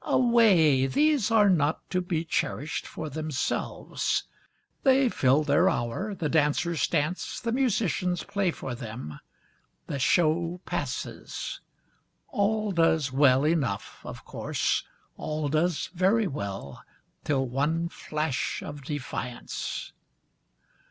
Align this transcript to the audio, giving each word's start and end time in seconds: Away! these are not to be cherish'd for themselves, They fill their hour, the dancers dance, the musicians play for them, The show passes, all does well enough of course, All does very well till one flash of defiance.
Away! 0.03 0.87
these 0.87 1.29
are 1.29 1.47
not 1.47 1.87
to 1.91 2.01
be 2.01 2.25
cherish'd 2.25 2.87
for 2.87 3.07
themselves, 3.07 4.23
They 4.81 5.09
fill 5.09 5.43
their 5.43 5.69
hour, 5.69 6.15
the 6.15 6.27
dancers 6.27 6.87
dance, 6.87 7.39
the 7.39 7.51
musicians 7.51 8.23
play 8.23 8.49
for 8.49 8.73
them, 8.73 9.19
The 9.85 9.99
show 9.99 10.59
passes, 10.65 11.61
all 12.29 12.71
does 12.71 13.11
well 13.13 13.45
enough 13.45 13.99
of 14.03 14.25
course, 14.25 14.83
All 15.17 15.49
does 15.49 15.91
very 15.93 16.25
well 16.25 16.81
till 17.23 17.45
one 17.45 17.87
flash 17.87 18.63
of 18.63 18.81
defiance. 18.83 19.93